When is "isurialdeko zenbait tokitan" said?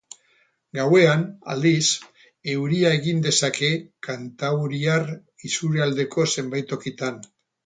5.51-7.23